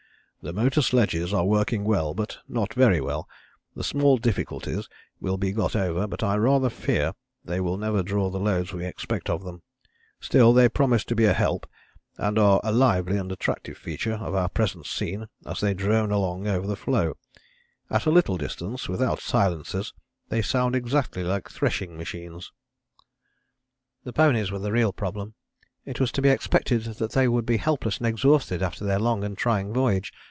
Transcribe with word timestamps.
"The 0.43 0.53
motor 0.53 0.81
sledges 0.81 1.35
are 1.35 1.45
working 1.45 1.83
well, 1.83 2.15
but 2.15 2.39
not 2.47 2.73
very 2.73 2.99
well; 2.99 3.29
the 3.75 3.83
small 3.83 4.17
difficulties 4.17 4.89
will 5.19 5.37
be 5.37 5.51
got 5.51 5.75
over, 5.75 6.07
but 6.07 6.23
I 6.23 6.35
rather 6.35 6.71
fear 6.71 7.13
they 7.45 7.61
will 7.61 7.77
never 7.77 8.01
draw 8.01 8.31
the 8.31 8.39
loads 8.39 8.73
we 8.73 8.83
expect 8.83 9.29
of 9.29 9.43
them. 9.43 9.61
Still 10.19 10.51
they 10.51 10.67
promise 10.67 11.03
to 11.05 11.15
be 11.15 11.25
a 11.25 11.33
help, 11.33 11.67
and 12.17 12.37
they 12.37 12.41
are 12.41 12.59
a 12.63 12.71
lively 12.71 13.17
and 13.17 13.31
attractive 13.31 13.77
feature 13.77 14.15
of 14.15 14.33
our 14.33 14.49
present 14.49 14.87
scene 14.87 15.27
as 15.45 15.59
they 15.59 15.75
drone 15.75 16.09
along 16.09 16.47
over 16.47 16.65
the 16.65 16.75
floe. 16.75 17.17
At 17.91 18.07
a 18.07 18.11
little 18.11 18.37
distance, 18.37 18.89
without 18.89 19.21
silencers, 19.21 19.93
they 20.29 20.41
sound 20.41 20.75
exactly 20.75 21.21
like 21.23 21.51
threshing 21.51 21.95
machines." 21.95 22.51
The 24.05 24.11
ponies 24.13 24.49
were 24.51 24.57
the 24.57 24.71
real 24.71 24.91
problem. 24.91 25.35
It 25.85 25.99
was 25.99 26.11
to 26.13 26.21
be 26.23 26.29
expected 26.29 26.81
that 26.85 27.11
they 27.11 27.27
would 27.27 27.45
be 27.45 27.57
helpless 27.57 27.99
and 27.99 28.07
exhausted 28.07 28.63
after 28.63 28.83
their 28.83 28.97
long 28.99 29.23
and 29.23 29.37
trying 29.37 29.71
voyage. 29.71 30.11